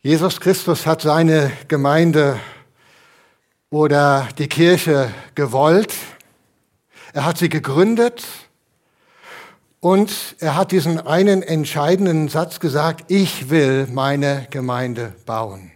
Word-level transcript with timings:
Jesus 0.00 0.38
Christus 0.38 0.86
hat 0.86 1.02
seine 1.02 1.50
Gemeinde 1.66 2.38
oder 3.68 4.28
die 4.38 4.46
Kirche 4.46 5.12
gewollt. 5.34 5.92
Er 7.12 7.24
hat 7.24 7.38
sie 7.38 7.48
gegründet 7.48 8.22
und 9.80 10.36
er 10.38 10.54
hat 10.54 10.70
diesen 10.70 11.00
einen 11.04 11.42
entscheidenden 11.42 12.28
Satz 12.28 12.60
gesagt, 12.60 13.10
ich 13.10 13.50
will 13.50 13.88
meine 13.92 14.46
Gemeinde 14.50 15.14
bauen. 15.26 15.72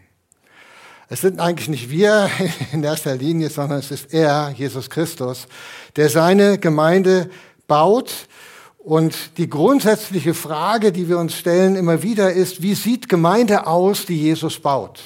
Es 1.08 1.22
sind 1.22 1.40
eigentlich 1.40 1.68
nicht 1.68 1.90
wir 1.90 2.30
in 2.72 2.84
erster 2.84 3.16
Linie, 3.16 3.50
sondern 3.50 3.80
es 3.80 3.90
ist 3.90 4.14
er, 4.14 4.54
Jesus 4.56 4.88
Christus, 4.88 5.48
der 5.96 6.08
seine 6.08 6.58
Gemeinde 6.58 7.28
baut. 7.66 8.28
Und 8.84 9.38
die 9.38 9.48
grundsätzliche 9.48 10.34
Frage, 10.34 10.90
die 10.90 11.08
wir 11.08 11.18
uns 11.18 11.36
stellen 11.36 11.76
immer 11.76 12.02
wieder 12.02 12.32
ist, 12.32 12.62
wie 12.62 12.74
sieht 12.74 13.08
Gemeinde 13.08 13.68
aus, 13.68 14.06
die 14.06 14.20
Jesus 14.20 14.58
baut? 14.58 15.00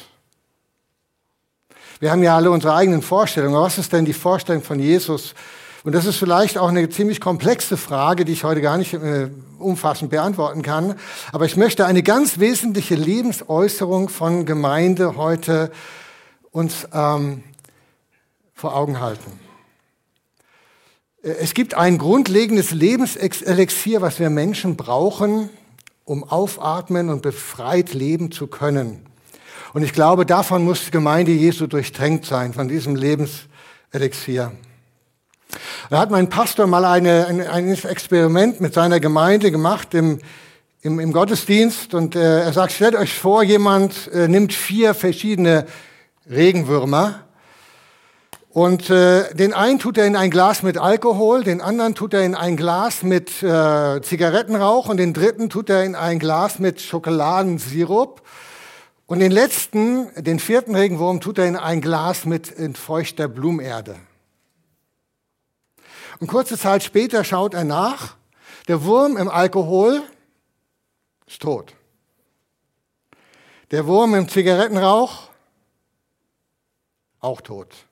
Wir 2.00 2.10
haben 2.10 2.22
ja 2.22 2.36
alle 2.36 2.50
unsere 2.50 2.74
eigenen 2.74 3.02
Vorstellungen. 3.02 3.54
Was 3.54 3.76
ist 3.76 3.92
denn 3.92 4.06
die 4.06 4.14
Vorstellung 4.14 4.62
von 4.62 4.80
Jesus? 4.80 5.34
Und 5.84 5.94
das 5.94 6.06
ist 6.06 6.16
vielleicht 6.16 6.56
auch 6.56 6.68
eine 6.68 6.88
ziemlich 6.88 7.20
komplexe 7.20 7.76
Frage, 7.76 8.24
die 8.24 8.32
ich 8.32 8.44
heute 8.44 8.62
gar 8.62 8.78
nicht 8.78 8.94
äh, 8.94 9.28
umfassend 9.58 10.10
beantworten 10.10 10.62
kann. 10.62 10.94
Aber 11.32 11.44
ich 11.44 11.58
möchte 11.58 11.84
eine 11.84 12.02
ganz 12.02 12.38
wesentliche 12.38 12.94
Lebensäußerung 12.94 14.08
von 14.08 14.46
Gemeinde 14.46 15.16
heute 15.16 15.70
uns 16.50 16.88
ähm, 16.94 17.44
vor 18.54 18.74
Augen 18.74 19.00
halten. 19.00 19.45
Es 21.26 21.54
gibt 21.54 21.74
ein 21.74 21.98
grundlegendes 21.98 22.70
Lebenselixier, 22.70 24.00
was 24.00 24.20
wir 24.20 24.30
Menschen 24.30 24.76
brauchen, 24.76 25.50
um 26.04 26.22
aufatmen 26.22 27.08
und 27.10 27.20
befreit 27.20 27.94
leben 27.94 28.30
zu 28.30 28.46
können. 28.46 29.04
Und 29.74 29.82
ich 29.82 29.92
glaube, 29.92 30.24
davon 30.24 30.62
muss 30.62 30.84
die 30.84 30.92
Gemeinde 30.92 31.32
Jesu 31.32 31.66
durchtränkt 31.66 32.26
sein, 32.26 32.52
von 32.54 32.68
diesem 32.68 32.94
Lebenselixier. 32.94 34.52
Da 35.90 35.98
hat 35.98 36.12
mein 36.12 36.28
Pastor 36.28 36.68
mal 36.68 36.84
eine, 36.84 37.26
ein, 37.26 37.40
ein 37.40 37.74
Experiment 37.74 38.60
mit 38.60 38.72
seiner 38.72 39.00
Gemeinde 39.00 39.50
gemacht 39.50 39.94
im, 39.94 40.20
im, 40.82 41.00
im 41.00 41.12
Gottesdienst 41.12 41.92
und 41.94 42.14
äh, 42.14 42.42
er 42.42 42.52
sagt, 42.52 42.70
stellt 42.70 42.94
euch 42.94 43.12
vor, 43.12 43.42
jemand 43.42 44.12
äh, 44.12 44.28
nimmt 44.28 44.52
vier 44.52 44.94
verschiedene 44.94 45.66
Regenwürmer 46.30 47.25
und 48.56 48.88
äh, 48.88 49.34
den 49.34 49.52
einen 49.52 49.78
tut 49.78 49.98
er 49.98 50.06
in 50.06 50.16
ein 50.16 50.30
Glas 50.30 50.62
mit 50.62 50.78
Alkohol, 50.78 51.44
den 51.44 51.60
anderen 51.60 51.94
tut 51.94 52.14
er 52.14 52.24
in 52.24 52.34
ein 52.34 52.56
Glas 52.56 53.02
mit 53.02 53.42
äh, 53.42 54.00
Zigarettenrauch 54.00 54.88
und 54.88 54.96
den 54.96 55.12
dritten 55.12 55.50
tut 55.50 55.68
er 55.68 55.84
in 55.84 55.94
ein 55.94 56.18
Glas 56.18 56.58
mit 56.58 56.80
Schokoladensirup. 56.80 58.22
Und 59.04 59.18
den 59.18 59.30
letzten, 59.30 60.08
den 60.14 60.38
vierten 60.38 60.74
Regenwurm, 60.74 61.20
tut 61.20 61.36
er 61.36 61.44
in 61.44 61.56
ein 61.56 61.82
Glas 61.82 62.24
mit 62.24 62.54
feuchter 62.78 63.28
Blumerde. 63.28 63.96
Und 66.20 66.28
kurze 66.28 66.56
Zeit 66.56 66.82
später 66.82 67.24
schaut 67.24 67.52
er 67.52 67.64
nach. 67.64 68.16
Der 68.68 68.84
Wurm 68.84 69.18
im 69.18 69.28
Alkohol 69.28 70.02
ist 71.26 71.42
tot. 71.42 71.74
Der 73.70 73.86
Wurm 73.86 74.14
im 74.14 74.30
Zigarettenrauch 74.30 75.28
auch 77.20 77.42
tot. 77.42 77.85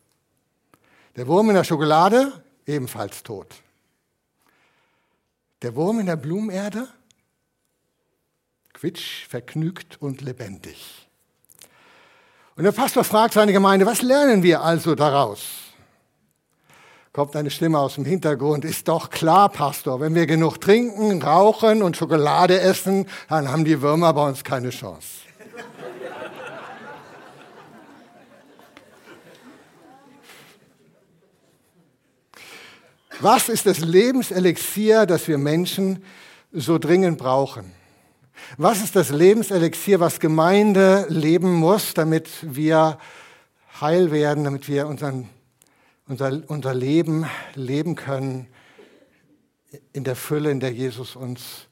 Der 1.16 1.26
Wurm 1.28 1.48
in 1.50 1.54
der 1.54 1.64
Schokolade, 1.64 2.32
ebenfalls 2.66 3.22
tot. 3.22 3.54
Der 5.62 5.74
Wurm 5.76 6.00
in 6.00 6.06
der 6.06 6.16
Blumenerde, 6.16 6.88
quitsch, 8.72 9.26
vergnügt 9.28 10.00
und 10.00 10.20
lebendig. 10.20 11.08
Und 12.56 12.64
der 12.64 12.72
Pastor 12.72 13.04
fragt 13.04 13.34
seine 13.34 13.52
Gemeinde, 13.52 13.86
was 13.86 14.02
lernen 14.02 14.42
wir 14.42 14.62
also 14.62 14.94
daraus? 14.94 15.42
Kommt 17.12 17.36
eine 17.36 17.50
Stimme 17.50 17.78
aus 17.78 17.94
dem 17.94 18.04
Hintergrund, 18.04 18.64
ist 18.64 18.88
doch 18.88 19.08
klar, 19.08 19.48
Pastor, 19.48 20.00
wenn 20.00 20.16
wir 20.16 20.26
genug 20.26 20.60
trinken, 20.60 21.22
rauchen 21.22 21.82
und 21.82 21.96
Schokolade 21.96 22.60
essen, 22.60 23.08
dann 23.28 23.48
haben 23.48 23.64
die 23.64 23.80
Würmer 23.80 24.12
bei 24.12 24.26
uns 24.26 24.42
keine 24.42 24.70
Chance. 24.70 25.08
Was 33.20 33.48
ist 33.48 33.66
das 33.66 33.78
Lebenselixier, 33.78 35.06
das 35.06 35.28
wir 35.28 35.38
Menschen 35.38 36.02
so 36.52 36.78
dringend 36.78 37.18
brauchen? 37.18 37.72
Was 38.56 38.82
ist 38.82 38.96
das 38.96 39.10
Lebenselixier, 39.10 40.00
was 40.00 40.18
Gemeinde 40.18 41.06
leben 41.08 41.52
muss, 41.52 41.94
damit 41.94 42.28
wir 42.42 42.98
heil 43.80 44.10
werden, 44.10 44.44
damit 44.44 44.68
wir 44.68 44.88
unseren, 44.88 45.28
unser, 46.08 46.42
unser 46.48 46.74
Leben 46.74 47.26
leben 47.54 47.94
können 47.94 48.48
in 49.92 50.04
der 50.04 50.16
Fülle, 50.16 50.50
in 50.50 50.60
der 50.60 50.72
Jesus 50.72 51.14
uns 51.14 51.68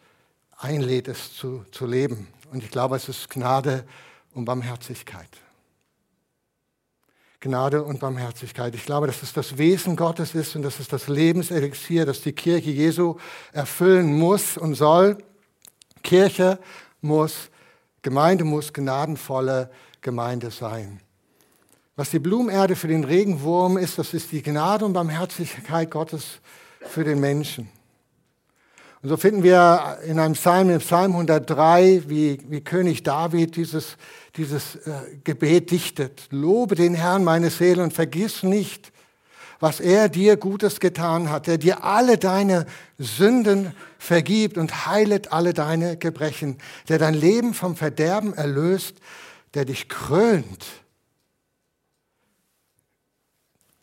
einlädt, 0.56 1.08
es 1.08 1.34
zu, 1.34 1.64
zu 1.72 1.86
leben? 1.86 2.28
Und 2.52 2.62
ich 2.62 2.70
glaube, 2.70 2.96
es 2.96 3.08
ist 3.08 3.28
Gnade 3.30 3.84
und 4.32 4.44
Barmherzigkeit. 4.44 5.30
Gnade 7.42 7.82
und 7.82 7.98
Barmherzigkeit. 7.98 8.72
Ich 8.76 8.86
glaube, 8.86 9.08
dass 9.08 9.22
es 9.22 9.32
das 9.32 9.58
Wesen 9.58 9.96
Gottes 9.96 10.34
ist 10.34 10.54
und 10.54 10.62
dass 10.62 10.78
es 10.78 10.86
das 10.86 11.08
Lebenselixier, 11.08 12.06
das 12.06 12.20
die 12.22 12.32
Kirche 12.32 12.70
Jesu 12.70 13.16
erfüllen 13.52 14.16
muss 14.16 14.56
und 14.56 14.74
soll. 14.74 15.18
Kirche 16.04 16.60
muss, 17.00 17.50
Gemeinde 18.00 18.44
muss 18.44 18.72
gnadenvolle 18.72 19.70
Gemeinde 20.00 20.52
sein. 20.52 21.00
Was 21.96 22.10
die 22.10 22.20
Blumenerde 22.20 22.76
für 22.76 22.88
den 22.88 23.02
Regenwurm 23.02 23.76
ist, 23.76 23.98
das 23.98 24.14
ist 24.14 24.30
die 24.30 24.42
Gnade 24.42 24.84
und 24.84 24.92
Barmherzigkeit 24.92 25.90
Gottes 25.90 26.40
für 26.80 27.02
den 27.02 27.18
Menschen. 27.18 27.68
Und 29.02 29.08
so 29.08 29.16
finden 29.16 29.42
wir 29.42 29.98
in 30.06 30.20
einem 30.20 30.34
Psalm, 30.34 30.70
im 30.70 30.78
Psalm 30.78 31.10
103, 31.10 32.04
wie, 32.06 32.38
wie 32.48 32.60
König 32.60 33.02
David 33.02 33.56
dieses, 33.56 33.96
dieses 34.36 34.76
äh, 34.76 35.18
Gebet 35.24 35.70
dichtet. 35.70 36.28
Lobe 36.30 36.74
den 36.74 36.94
Herrn, 36.94 37.24
meine 37.24 37.50
Seele, 37.50 37.82
und 37.82 37.92
vergiss 37.92 38.42
nicht, 38.42 38.92
was 39.60 39.78
er 39.78 40.08
dir 40.08 40.36
Gutes 40.36 40.80
getan 40.80 41.30
hat, 41.30 41.46
der 41.46 41.58
dir 41.58 41.84
alle 41.84 42.18
deine 42.18 42.66
Sünden 42.98 43.74
vergibt 43.98 44.58
und 44.58 44.86
heilet 44.86 45.32
alle 45.32 45.54
deine 45.54 45.96
Gebrechen, 45.96 46.58
der 46.88 46.98
dein 46.98 47.14
Leben 47.14 47.54
vom 47.54 47.76
Verderben 47.76 48.34
erlöst, 48.34 48.96
der 49.54 49.64
dich 49.64 49.88
krönt. 49.88 50.66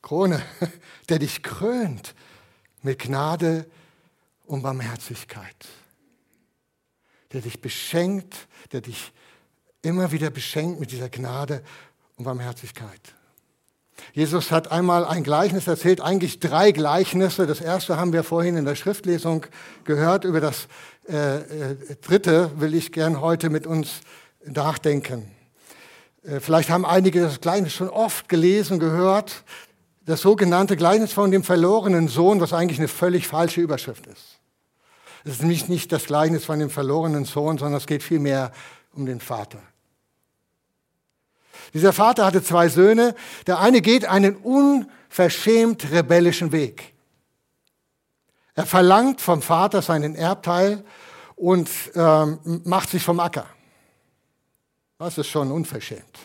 Krone, 0.02 0.42
der 1.10 1.20
dich 1.20 1.44
krönt 1.44 2.16
mit 2.82 3.00
Gnade 3.00 3.66
um 4.46 4.62
Barmherzigkeit, 4.64 5.68
der 7.32 7.42
dich 7.42 7.62
beschenkt, 7.62 8.48
der 8.72 8.82
dich 8.82 9.14
immer 9.82 10.12
wieder 10.12 10.30
beschenkt 10.30 10.80
mit 10.80 10.92
dieser 10.92 11.10
Gnade 11.10 11.62
und 12.18 12.26
Barmherzigkeit. 12.26 13.02
Jesus 14.14 14.52
hat 14.52 14.72
einmal 14.72 15.06
ein 15.06 15.24
Gleichnis 15.24 15.68
erzählt, 15.68 16.02
eigentlich 16.02 16.40
drei 16.40 16.72
Gleichnisse. 16.72 17.46
Das 17.46 17.62
erste 17.62 17.98
haben 17.98 18.14
wir 18.14 18.24
vorhin 18.24 18.58
in 18.58 18.66
der 18.66 18.76
Schriftlesung 18.76 19.46
gehört. 19.84 20.26
Über 20.26 20.40
das 20.40 20.68
äh, 21.08 21.38
äh, 21.38 21.76
dritte 22.02 22.52
will 22.60 22.74
ich 22.74 22.92
gern 22.92 23.22
heute 23.22 23.50
mit 23.50 23.68
uns 23.68 24.02
nachdenken. 24.46 25.30
Äh, 26.24 26.40
vielleicht 26.40 26.70
haben 26.70 26.86
einige 26.86 27.22
das 27.22 27.42
Gleichnis 27.42 27.74
schon 27.74 27.90
oft 27.90 28.30
gelesen, 28.30 28.80
gehört. 28.80 29.44
Das 30.06 30.22
sogenannte 30.22 30.76
Gleichnis 30.76 31.14
von 31.14 31.32
dem 31.32 31.44
verlorenen 31.44 32.08
Sohn, 32.08 32.42
was 32.42 32.54
eigentlich 32.54 32.80
eine 32.80 32.88
völlig 32.88 33.28
falsche 33.28 33.62
Überschrift 33.62 34.08
ist. 34.08 34.40
Es 35.24 35.34
ist 35.34 35.42
nämlich 35.42 35.68
nicht 35.68 35.92
das 35.92 36.06
Gleichnis 36.06 36.46
von 36.46 36.60
dem 36.60 36.70
verlorenen 36.70 37.26
Sohn, 37.26 37.58
sondern 37.58 37.78
es 37.78 37.86
geht 37.86 38.02
vielmehr 38.02 38.52
um 38.94 39.06
den 39.06 39.20
Vater. 39.20 39.60
Dieser 41.74 41.94
Vater 41.94 42.26
hatte 42.26 42.44
zwei 42.44 42.70
Söhne. 42.70 43.16
Der 43.48 43.60
eine 43.60 43.82
geht 43.82 44.06
einen 44.06 44.36
unverschämt 44.36 45.92
rebellischen 45.92 46.52
Weg. 46.52 46.94
Er 48.56 48.66
verlangt 48.66 49.22
vom 49.22 49.42
Vater 49.42 49.82
seinen 49.82 50.16
Erbteil 50.16 50.84
und 51.36 51.70
ähm, 51.96 52.62
macht 52.66 52.90
sich 52.90 53.04
vom 53.04 53.20
Acker. 53.20 53.46
Das 54.98 55.18
ist 55.18 55.28
schon 55.28 55.52
unverschämt. 55.52 56.20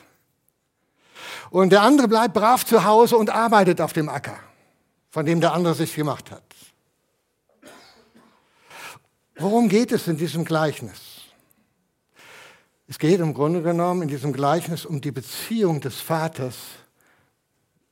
Und 1.50 1.70
der 1.70 1.82
andere 1.82 2.08
bleibt 2.08 2.35
brav 2.35 2.67
zu 2.67 2.85
Hause 2.85 3.17
und 3.17 3.31
arbeitet 3.31 3.81
auf 3.81 3.93
dem 3.93 4.08
Acker, 4.08 4.37
von 5.11 5.25
dem 5.25 5.40
der 5.40 5.52
andere 5.52 5.75
sich 5.75 5.94
gemacht 5.94 6.32
hat. 6.32 6.43
Worum 9.37 9.69
geht 9.69 9.93
es 9.93 10.08
in 10.08 10.17
diesem 10.17 10.44
Gleichnis? 10.44 11.13
Es 12.86 12.98
geht 12.98 13.20
im 13.20 13.34
Grunde 13.34 13.62
genommen 13.62 14.02
in 14.02 14.08
diesem 14.08 14.32
Gleichnis 14.32 14.84
um 14.84 15.00
die 15.00 15.12
Beziehung 15.12 15.81
des 15.81 16.00
Vaters 16.00 16.56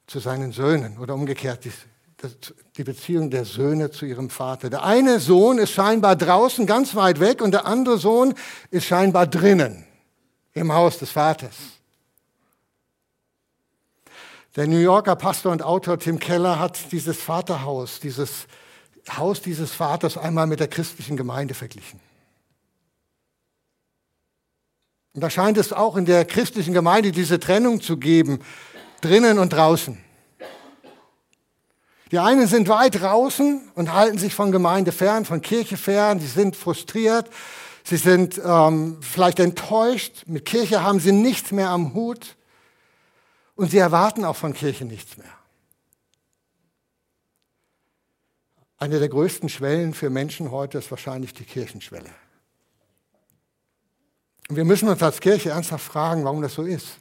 zu 0.07 0.19
seinen 0.19 0.53
Söhnen 0.53 0.99
oder 0.99 1.15
umgekehrt 1.15 1.65
die, 1.65 1.73
die 2.77 2.85
Beziehung 2.85 3.31
der 3.31 3.45
Söhne 3.45 3.91
zu 3.91 4.05
ihrem 4.05 4.29
Vater. 4.29 4.69
Der 4.69 4.85
eine 4.85 5.19
Sohn 5.19 5.59
ist 5.59 5.71
scheinbar 5.71 6.17
draußen 6.17 6.67
ganz 6.67 6.95
weit 6.95 7.21
weg 7.21 7.41
und 7.41 7.53
der 7.53 7.65
andere 7.67 7.99
Sohn 7.99 8.35
ist 8.71 8.85
scheinbar 8.85 9.27
drinnen. 9.27 9.87
im 10.55 10.73
Haus 10.73 10.99
des 10.99 11.11
Vaters. 11.11 11.55
Der 14.55 14.67
New 14.67 14.79
Yorker 14.79 15.17
Pastor 15.17 15.51
und 15.51 15.63
Autor 15.63 15.99
Tim 15.99 16.19
Keller 16.19 16.59
hat 16.59 16.93
dieses 16.93 17.17
Vaterhaus, 17.17 18.01
dieses 18.01 18.47
Haus 19.17 19.41
dieses 19.41 19.73
Vaters 19.73 20.19
einmal 20.19 20.47
mit 20.47 20.61
der 20.61 20.69
christlichen 20.69 21.17
Gemeinde 21.17 21.55
verglichen. 21.55 21.99
Und 25.15 25.21
da 25.21 25.29
scheint 25.29 25.59
es 25.59 25.73
auch 25.73 25.97
in 25.97 26.07
der 26.07 26.25
christlichen 26.25 26.73
Gemeinde 26.73 27.13
diese 27.13 27.39
Trennung 27.39 27.81
zu 27.81 27.99
geben, 27.99 28.41
drinnen 29.01 29.39
und 29.39 29.53
draußen. 29.53 29.99
Die 32.11 32.19
einen 32.19 32.47
sind 32.47 32.69
weit 32.69 33.01
draußen 33.01 33.71
und 33.75 33.93
halten 33.93 34.19
sich 34.19 34.35
von 34.35 34.53
Gemeinde 34.53 34.93
fern, 34.93 35.25
von 35.25 35.41
Kirche 35.41 35.77
fern, 35.77 36.19
die 36.19 36.27
sind 36.27 36.57
frustriert, 36.57 37.29
sie 37.85 37.97
sind 37.97 38.41
ähm, 38.45 38.99
vielleicht 39.01 39.41
enttäuscht, 39.41 40.25
mit 40.27 40.45
Kirche 40.45 40.83
haben 40.83 41.01
sie 41.01 41.13
nichts 41.13 41.53
mehr 41.53 41.71
am 41.71 41.95
Hut 41.95 42.37
und 43.55 43.71
sie 43.71 43.79
erwarten 43.79 44.25
auch 44.25 44.37
von 44.37 44.53
Kirche 44.53 44.85
nichts 44.85 45.17
mehr. 45.17 45.27
Eine 48.77 48.99
der 48.99 49.09
größten 49.09 49.49
Schwellen 49.49 49.95
für 49.95 50.11
Menschen 50.11 50.51
heute 50.51 50.79
ist 50.79 50.91
wahrscheinlich 50.91 51.33
die 51.33 51.45
Kirchenschwelle. 51.45 52.11
Und 54.49 54.57
wir 54.57 54.65
müssen 54.65 54.89
uns 54.89 55.03
als 55.03 55.21
Kirche 55.21 55.51
ernsthaft 55.51 55.85
fragen, 55.85 56.25
warum 56.25 56.43
das 56.43 56.55
so 56.55 56.63
ist. 56.63 56.99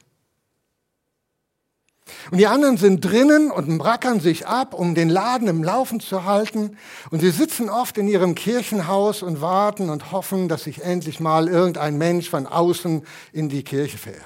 Und 2.30 2.38
die 2.38 2.46
anderen 2.46 2.76
sind 2.76 3.04
drinnen 3.04 3.50
und 3.50 3.78
brackern 3.78 4.20
sich 4.20 4.46
ab, 4.46 4.74
um 4.74 4.94
den 4.94 5.08
Laden 5.08 5.48
im 5.48 5.62
Laufen 5.62 6.00
zu 6.00 6.24
halten. 6.24 6.76
Und 7.10 7.20
sie 7.20 7.30
sitzen 7.30 7.68
oft 7.68 7.96
in 7.98 8.08
ihrem 8.08 8.34
Kirchenhaus 8.34 9.22
und 9.22 9.40
warten 9.40 9.88
und 9.88 10.12
hoffen, 10.12 10.48
dass 10.48 10.64
sich 10.64 10.82
endlich 10.82 11.20
mal 11.20 11.48
irgendein 11.48 11.98
Mensch 11.98 12.28
von 12.28 12.46
außen 12.46 13.06
in 13.32 13.48
die 13.48 13.62
Kirche 13.62 13.98
verirrt. 13.98 14.22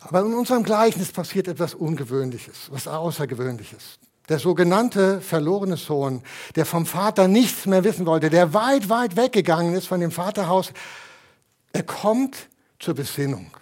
Aber 0.00 0.20
in 0.20 0.34
unserem 0.34 0.62
Gleichnis 0.62 1.12
passiert 1.12 1.48
etwas 1.48 1.74
Ungewöhnliches, 1.74 2.70
was 2.70 2.86
Außergewöhnliches. 2.86 3.98
Der 4.28 4.38
sogenannte 4.38 5.20
verlorene 5.20 5.76
Sohn, 5.76 6.22
der 6.56 6.64
vom 6.64 6.86
Vater 6.86 7.28
nichts 7.28 7.66
mehr 7.66 7.84
wissen 7.84 8.06
wollte, 8.06 8.30
der 8.30 8.54
weit, 8.54 8.88
weit 8.88 9.16
weggegangen 9.16 9.74
ist 9.74 9.86
von 9.86 10.00
dem 10.00 10.10
Vaterhaus, 10.10 10.72
er 11.72 11.82
kommt 11.82 12.48
zur 12.78 12.94
Besinnung. 12.94 13.54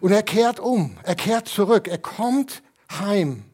Und 0.00 0.12
er 0.12 0.22
kehrt 0.22 0.60
um, 0.60 0.98
er 1.04 1.14
kehrt 1.14 1.48
zurück, 1.48 1.88
er 1.88 1.98
kommt 1.98 2.62
heim. 2.90 3.44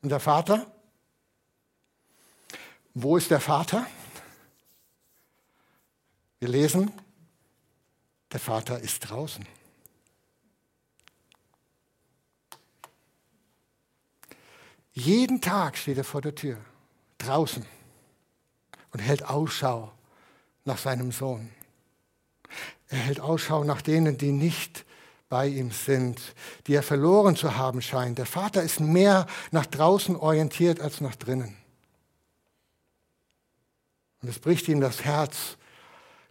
Und 0.00 0.08
der 0.10 0.20
Vater? 0.20 0.66
Wo 2.94 3.16
ist 3.16 3.30
der 3.30 3.40
Vater? 3.40 3.86
Wir 6.40 6.48
lesen, 6.48 6.92
der 8.32 8.40
Vater 8.40 8.78
ist 8.78 9.00
draußen. 9.00 9.46
Jeden 14.98 15.40
Tag 15.40 15.76
steht 15.76 15.96
er 15.96 16.02
vor 16.02 16.20
der 16.20 16.34
Tür, 16.34 16.56
draußen, 17.18 17.64
und 18.90 18.98
hält 18.98 19.24
Ausschau 19.24 19.92
nach 20.64 20.78
seinem 20.78 21.12
Sohn. 21.12 21.50
Er 22.88 22.98
hält 22.98 23.20
Ausschau 23.20 23.62
nach 23.62 23.80
denen, 23.80 24.18
die 24.18 24.32
nicht 24.32 24.84
bei 25.28 25.46
ihm 25.46 25.70
sind, 25.70 26.20
die 26.66 26.74
er 26.74 26.82
verloren 26.82 27.36
zu 27.36 27.56
haben 27.56 27.80
scheint. 27.80 28.18
Der 28.18 28.26
Vater 28.26 28.64
ist 28.64 28.80
mehr 28.80 29.28
nach 29.52 29.66
draußen 29.66 30.16
orientiert 30.16 30.80
als 30.80 31.00
nach 31.00 31.14
drinnen. 31.14 31.56
Und 34.20 34.30
es 34.30 34.40
bricht 34.40 34.66
ihm 34.66 34.80
das 34.80 35.04
Herz, 35.04 35.58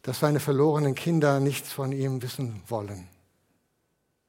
dass 0.02 0.20
seine 0.20 0.42
verlorenen 0.42 0.94
Kinder 0.94 1.40
nichts 1.40 1.72
von 1.72 1.94
ihm 1.94 2.22
wissen 2.22 2.62
wollen. 2.68 3.08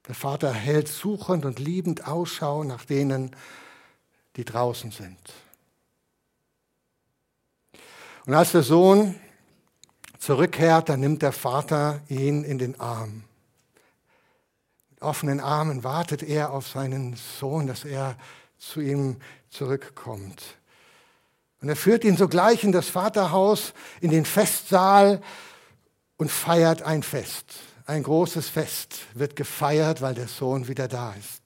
Der 0.07 0.15
Vater 0.15 0.53
hält 0.53 0.87
suchend 0.87 1.45
und 1.45 1.59
liebend 1.59 2.07
Ausschau 2.07 2.63
nach 2.63 2.85
denen, 2.85 3.35
die 4.37 4.45
draußen 4.45 4.91
sind. 4.91 5.19
Und 8.27 8.35
als 8.35 8.53
der 8.53 8.63
Sohn 8.63 9.15
zurückkehrt, 10.19 10.89
dann 10.89 11.01
nimmt 11.01 11.23
der 11.23 11.33
Vater 11.33 12.01
ihn 12.09 12.45
in 12.45 12.59
den 12.59 12.79
Arm. 12.79 13.25
Mit 14.91 15.03
offenen 15.03 15.41
Armen 15.41 15.85
wartet 15.85 16.23
er 16.23 16.53
auf 16.53 16.69
seinen 16.69 17.17
Sohn, 17.17 17.67
dass 17.67 17.85
er 17.85 18.17
zu 18.59 18.81
ihm 18.81 19.17
zurückkommt. 19.49 20.43
Und 21.61 21.69
er 21.69 21.77
führt 21.77 22.05
ihn 22.05 22.17
sogleich 22.17 22.65
in 22.65 22.73
das 22.73 22.89
Vaterhaus, 22.89 23.73
in 24.01 24.11
den 24.11 24.25
Festsaal 24.25 25.21
und 26.17 26.31
feiert 26.31 26.83
ein 26.83 27.03
Fest. 27.03 27.55
Ein 27.87 28.03
großes 28.03 28.49
Fest 28.49 29.07
wird 29.15 29.35
gefeiert, 29.35 30.03
weil 30.03 30.15
der 30.15 30.29
Sohn 30.29 30.69
wieder 30.69 30.89
da 30.89 31.15
ist. 31.15 31.38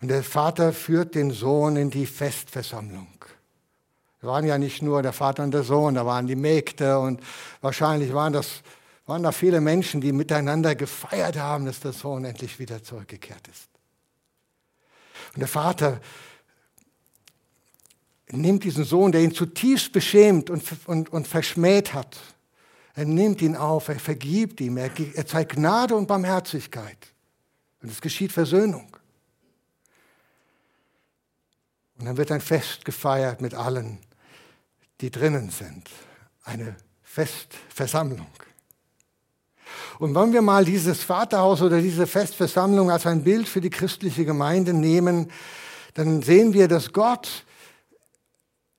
Und 0.00 0.08
der 0.08 0.22
Vater 0.22 0.72
führt 0.72 1.14
den 1.14 1.30
Sohn 1.30 1.76
in 1.76 1.90
die 1.90 2.06
Festversammlung. 2.06 3.08
Da 4.20 4.28
waren 4.28 4.46
ja 4.46 4.58
nicht 4.58 4.82
nur 4.82 5.02
der 5.02 5.12
Vater 5.12 5.42
und 5.42 5.52
der 5.52 5.64
Sohn, 5.64 5.94
da 5.94 6.06
waren 6.06 6.26
die 6.26 6.36
Mägde 6.36 6.98
und 6.98 7.20
wahrscheinlich 7.60 8.12
waren, 8.14 8.32
das, 8.32 8.62
waren 9.06 9.22
da 9.22 9.32
viele 9.32 9.60
Menschen, 9.60 10.00
die 10.00 10.12
miteinander 10.12 10.74
gefeiert 10.74 11.36
haben, 11.36 11.66
dass 11.66 11.80
der 11.80 11.92
Sohn 11.92 12.24
endlich 12.24 12.58
wieder 12.58 12.82
zurückgekehrt 12.82 13.46
ist. 13.48 13.68
Und 15.34 15.40
der 15.40 15.48
Vater 15.48 16.00
nimmt 18.30 18.64
diesen 18.64 18.84
Sohn, 18.84 19.12
der 19.12 19.20
ihn 19.20 19.34
zutiefst 19.34 19.92
beschämt 19.92 20.48
und, 20.48 20.62
und, 20.86 21.12
und 21.12 21.28
verschmäht 21.28 21.92
hat, 21.92 22.16
er 22.94 23.04
nimmt 23.04 23.42
ihn 23.42 23.56
auf, 23.56 23.88
er 23.88 23.98
vergibt 23.98 24.60
ihm, 24.60 24.76
er, 24.76 24.90
er 25.14 25.26
zeigt 25.26 25.52
Gnade 25.56 25.96
und 25.96 26.06
Barmherzigkeit. 26.06 26.96
Und 27.82 27.90
es 27.90 28.00
geschieht 28.00 28.30
Versöhnung. 28.32 28.93
Und 32.04 32.08
dann 32.08 32.16
wird 32.18 32.32
ein 32.32 32.42
Fest 32.42 32.84
gefeiert 32.84 33.40
mit 33.40 33.54
allen, 33.54 33.96
die 35.00 35.10
drinnen 35.10 35.48
sind. 35.48 35.88
Eine 36.44 36.76
Festversammlung. 37.02 38.26
Und 39.98 40.14
wenn 40.14 40.34
wir 40.34 40.42
mal 40.42 40.66
dieses 40.66 41.02
Vaterhaus 41.02 41.62
oder 41.62 41.80
diese 41.80 42.06
Festversammlung 42.06 42.90
als 42.90 43.06
ein 43.06 43.24
Bild 43.24 43.48
für 43.48 43.62
die 43.62 43.70
christliche 43.70 44.26
Gemeinde 44.26 44.74
nehmen, 44.74 45.30
dann 45.94 46.20
sehen 46.20 46.52
wir, 46.52 46.68
dass 46.68 46.92
Gott 46.92 47.46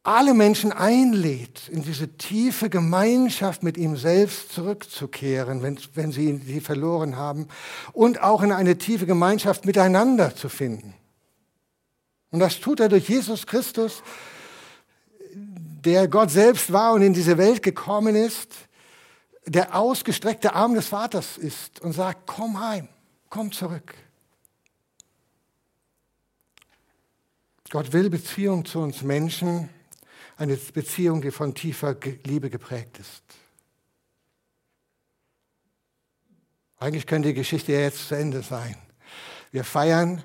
alle 0.04 0.36
Menschen 0.36 0.72
einlädt, 0.72 1.68
in 1.70 1.82
diese 1.82 2.10
tiefe 2.18 2.70
Gemeinschaft 2.70 3.64
mit 3.64 3.76
ihm 3.76 3.98
selbst 3.98 4.52
zurückzukehren, 4.52 5.64
wenn, 5.64 5.80
wenn 5.96 6.12
sie 6.12 6.40
sie 6.46 6.62
verloren 6.62 7.16
haben, 7.16 7.48
und 7.92 8.22
auch 8.22 8.44
in 8.44 8.52
eine 8.52 8.78
tiefe 8.78 9.08
Gemeinschaft 9.08 9.66
miteinander 9.66 10.36
zu 10.36 10.48
finden. 10.48 10.94
Und 12.32 12.40
das 12.40 12.60
tut 12.60 12.80
er 12.80 12.90
durch 12.90 13.08
Jesus 13.08 13.46
Christus, 13.46 14.04
der 15.34 16.08
Gott 16.08 16.32
selbst 16.32 16.74
war 16.74 16.94
und 16.94 17.02
in 17.02 17.14
diese 17.14 17.38
Welt 17.38 17.62
gekommen 17.62 18.16
ist, 18.16 18.52
der 19.46 19.76
ausgestreckte 19.76 20.54
Arm 20.54 20.74
des 20.74 20.88
Vaters 20.88 21.38
ist 21.38 21.80
und 21.82 21.94
sagt, 21.94 22.26
komm 22.26 22.60
heim, 22.60 22.90
komm 23.30 23.52
zurück. 23.52 23.94
Gott 27.70 27.94
will 27.94 28.10
Beziehung 28.10 28.66
zu 28.66 28.80
uns 28.80 29.02
Menschen, 29.02 29.70
eine 30.38 30.56
Beziehung, 30.56 31.22
die 31.22 31.32
von 31.32 31.54
tiefer 31.54 31.96
Liebe 32.24 32.50
geprägt 32.50 33.00
ist. 33.00 33.24
Eigentlich 36.78 37.08
könnte 37.08 37.30
die 37.30 37.34
Geschichte 37.34 37.72
ja 37.72 37.80
jetzt 37.80 38.08
zu 38.08 38.16
Ende 38.16 38.44
sein. 38.44 38.76
Wir 39.52 39.64
feiern, 39.64 40.24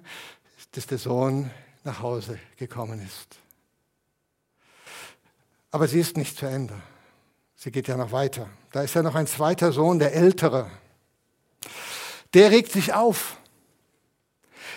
dass 0.73 0.87
der 0.87 0.99
Sohn 0.99 1.51
nach 1.85 2.01
Hause 2.01 2.39
gekommen 2.57 3.01
ist. 3.01 3.39
Aber 5.71 5.87
sie 5.87 6.01
ist 6.01 6.17
nicht 6.17 6.37
zu 6.37 6.47
Ende. 6.47 6.75
Sie 7.57 7.71
geht 7.71 7.89
ja 7.89 7.97
noch 7.97 8.13
weiter. 8.13 8.49
Da 8.73 8.83
ist 8.83 8.95
ja 8.95 9.03
noch 9.03 9.15
ein 9.15 9.27
zweiter 9.27 9.73
Sohn, 9.73 9.99
der 9.99 10.15
Ältere. 10.15 10.71
Der 12.35 12.51
regt 12.51 12.73
sich 12.73 12.95
auf. 12.95 13.37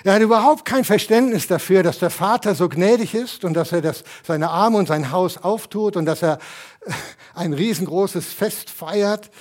Er 0.04 0.16
hat 0.16 0.22
überhaupt 0.22 0.66
kein 0.66 0.84
Verständnis 0.84 1.48
dafür, 1.48 1.82
dass 1.82 2.00
der 2.00 2.10
Vater 2.10 2.56
so 2.56 2.68
gnädig 2.68 3.16
ist 3.16 3.46
und 3.46 3.54
dass 3.54 3.72
er 3.72 3.82
das, 3.82 4.04
seine 4.24 4.50
Arme 4.50 4.78
und 4.78 4.88
sein 4.88 5.12
Haus 5.12 5.38
auftut 5.38 5.96
und 5.96 6.06
dass 6.06 6.22
er 6.22 6.40
ein 7.34 7.54
riesengroßes 7.54 8.34
Fest 8.34 8.70
feiert. 8.70 9.32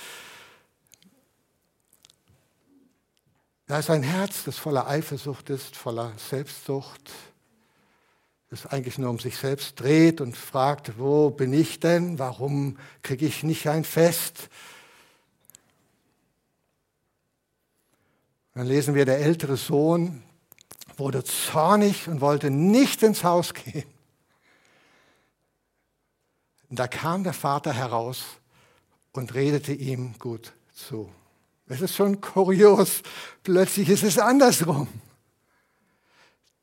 Da 3.67 3.79
ist 3.79 3.89
ein 3.89 4.03
Herz, 4.03 4.43
das 4.45 4.57
voller 4.57 4.87
Eifersucht 4.87 5.49
ist, 5.49 5.75
voller 5.75 6.13
Selbstsucht, 6.29 7.11
das 8.53 8.67
eigentlich 8.67 8.99
nur 8.99 9.09
um 9.09 9.17
sich 9.17 9.35
selbst 9.35 9.79
dreht 9.79 10.21
und 10.21 10.37
fragt, 10.37 10.99
wo 10.99 11.31
bin 11.31 11.51
ich 11.53 11.79
denn? 11.79 12.19
Warum 12.19 12.77
kriege 13.01 13.25
ich 13.25 13.41
nicht 13.41 13.67
ein 13.67 13.83
Fest? 13.83 14.47
Dann 18.53 18.67
lesen 18.67 18.93
wir, 18.93 19.05
der 19.05 19.17
ältere 19.17 19.57
Sohn 19.57 20.21
wurde 20.97 21.23
zornig 21.23 22.07
und 22.07 22.21
wollte 22.21 22.51
nicht 22.51 23.01
ins 23.01 23.23
Haus 23.23 23.55
gehen. 23.55 23.85
Da 26.69 26.87
kam 26.87 27.23
der 27.23 27.33
Vater 27.33 27.73
heraus 27.73 28.23
und 29.13 29.33
redete 29.33 29.73
ihm 29.73 30.13
gut 30.19 30.53
zu. 30.75 31.09
Es 31.65 31.81
ist 31.81 31.95
schon 31.95 32.21
kurios. 32.21 33.01
Plötzlich 33.41 33.89
ist 33.89 34.03
es 34.03 34.19
andersrum. 34.19 34.87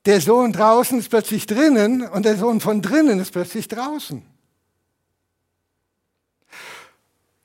Der 0.07 0.21
Sohn 0.21 0.53
draußen 0.53 0.99
ist 0.99 1.11
plötzlich 1.11 1.47
drinnen 1.47 2.07
und 2.09 2.25
der 2.25 2.37
Sohn 2.37 2.61
von 2.61 2.81
drinnen 2.81 3.21
ist 3.21 3.33
plötzlich 3.33 3.69
draußen. 3.69 4.25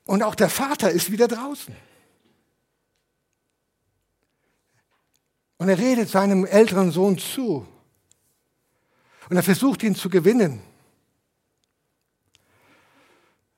Und 0.06 0.22
auch 0.22 0.34
der 0.34 0.48
Vater 0.48 0.90
ist 0.90 1.10
wieder 1.10 1.28
draußen. 1.28 1.76
Und 5.58 5.68
er 5.68 5.78
redet 5.78 6.08
seinem 6.08 6.44
älteren 6.46 6.92
Sohn 6.92 7.18
zu. 7.18 7.66
Und 9.28 9.36
er 9.36 9.42
versucht 9.42 9.82
ihn 9.82 9.94
zu 9.94 10.08
gewinnen, 10.08 10.62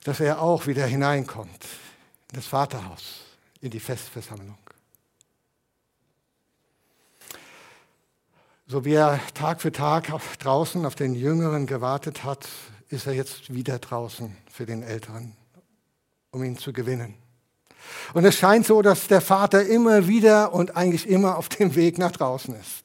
dass 0.05 0.21
er 0.21 0.41
auch 0.41 0.67
wieder 0.67 0.87
hineinkommt 0.87 1.65
in 2.31 2.37
das 2.37 2.47
Vaterhaus, 2.47 3.21
in 3.61 3.71
die 3.71 3.81
Festversammlung. 3.81 4.59
So 8.71 8.85
wie 8.85 8.93
er 8.93 9.19
Tag 9.33 9.63
für 9.63 9.73
Tag 9.73 10.13
draußen 10.41 10.85
auf 10.85 10.95
den 10.95 11.15
Jüngeren 11.15 11.67
gewartet 11.67 12.23
hat, 12.23 12.47
ist 12.91 13.07
er 13.07 13.15
jetzt 13.15 13.55
wieder 13.55 13.79
draußen 13.79 14.37
für 14.53 14.67
den 14.67 14.83
Älteren, 14.83 15.35
um 16.33 16.45
ihn 16.45 16.59
zu 16.59 16.75
gewinnen. 16.75 17.15
Und 18.13 18.27
es 18.27 18.37
scheint 18.37 18.67
so, 18.67 18.83
dass 18.83 19.09
der 19.09 19.23
Vater 19.23 19.65
immer 19.65 20.07
wieder 20.07 20.53
und 20.53 20.77
eigentlich 20.77 21.09
immer 21.09 21.39
auf 21.39 21.49
dem 21.49 21.75
Weg 21.77 21.97
nach 21.97 22.13
draußen 22.13 22.55
ist, 22.57 22.85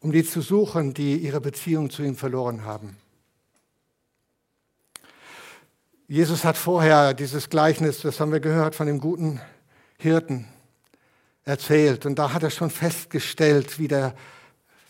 um 0.00 0.10
die 0.10 0.24
zu 0.24 0.40
suchen, 0.40 0.92
die 0.92 1.18
ihre 1.18 1.40
Beziehung 1.40 1.88
zu 1.88 2.02
ihm 2.02 2.16
verloren 2.16 2.64
haben. 2.64 2.96
Jesus 6.08 6.42
hat 6.42 6.56
vorher 6.56 7.14
dieses 7.14 7.48
Gleichnis, 7.48 8.00
das 8.00 8.18
haben 8.18 8.32
wir 8.32 8.40
gehört, 8.40 8.74
von 8.74 8.88
dem 8.88 8.98
guten 8.98 9.40
Hirten 9.98 10.48
erzählt. 11.44 12.06
Und 12.06 12.18
da 12.18 12.32
hat 12.32 12.42
er 12.42 12.50
schon 12.50 12.70
festgestellt, 12.70 13.78
wie 13.78 13.88
der 13.88 14.14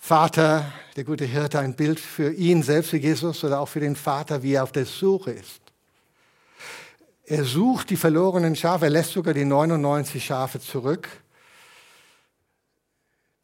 Vater, 0.01 0.73
der 0.97 1.05
gute 1.05 1.25
Hirte, 1.25 1.59
ein 1.59 1.77
Bild 1.77 1.99
für 1.99 2.33
ihn 2.33 2.63
selbst, 2.63 2.91
für 2.91 2.99
Jesus 2.99 3.43
oder 3.43 3.61
auch 3.61 3.69
für 3.69 3.81
den 3.81 3.97
Vater, 3.97 4.43
wie 4.43 4.53
er 4.53 4.63
auf 4.63 4.73
der 4.73 4.85
Suche 4.85 5.33
ist. 5.33 5.61
Er 7.25 7.45
sucht 7.45 7.89
die 7.89 7.97
verlorenen 7.97 8.55
Schafe, 8.55 8.85
er 8.85 8.91
lässt 8.91 9.13
sogar 9.13 9.33
die 9.33 9.47
99 9.47 10.23
Schafe 10.23 10.61
zurück, 10.61 11.09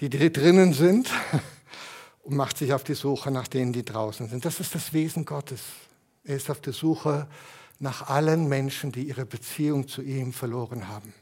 die 0.00 0.10
drinnen 0.10 0.74
sind, 0.74 1.10
und 2.22 2.36
macht 2.36 2.58
sich 2.58 2.72
auf 2.72 2.84
die 2.84 2.94
Suche 2.94 3.30
nach 3.30 3.48
denen, 3.48 3.72
die 3.72 3.84
draußen 3.84 4.28
sind. 4.28 4.44
Das 4.44 4.60
ist 4.60 4.74
das 4.74 4.92
Wesen 4.92 5.24
Gottes. 5.24 5.62
Er 6.24 6.36
ist 6.36 6.50
auf 6.50 6.60
der 6.60 6.72
Suche 6.72 7.26
nach 7.78 8.08
allen 8.08 8.48
Menschen, 8.48 8.92
die 8.92 9.04
ihre 9.04 9.24
Beziehung 9.24 9.88
zu 9.88 10.02
ihm 10.02 10.32
verloren 10.32 10.88
haben. 10.88 11.14